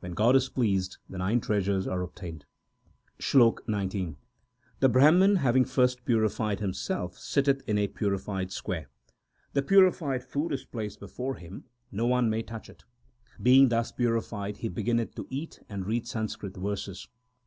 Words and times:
When 0.00 0.12
God 0.12 0.36
is 0.36 0.50
pleased 0.50 0.98
the 1.08 1.16
nine 1.16 1.40
treasures 1.40 1.86
are 1.86 2.02
obtained. 2.02 2.44
SLOK 3.18 3.64
XIX 3.66 4.16
The 4.80 4.90
Brahman 4.90 5.36
having 5.36 5.64
first 5.64 6.04
purified 6.04 6.60
himself 6.60 7.16
sitteth 7.18 7.66
in 7.66 7.78
a 7.78 7.88
purified 7.88 8.52
square. 8.52 8.90
The 9.54 9.62
purified 9.62 10.24
food 10.24 10.52
is 10.52 10.66
placed 10.66 11.00
before 11.00 11.36
him; 11.36 11.64
no 11.90 12.04
one 12.06 12.28
may 12.28 12.42
touch 12.42 12.68
it. 12.68 12.84
Being 13.42 13.70
thus 13.70 13.90
purified, 13.92 14.58
he 14.58 14.68
beginneth 14.68 15.14
to 15.14 15.26
eat 15.30 15.60
and 15.70 15.86
read 15.86 16.06
Sanskrit 16.06 16.54
verses. 16.54 17.08